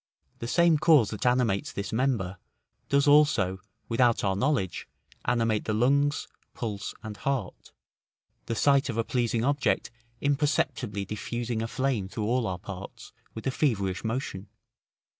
[0.39, 2.37] The same cause that animates this member,
[2.89, 4.87] does also, without our knowledge,
[5.25, 7.71] animate the lungs, pulse, and heart,
[8.47, 13.45] the sight of a pleasing object imperceptibly diffusing a flame through all our parts, with
[13.45, 14.47] a feverish motion.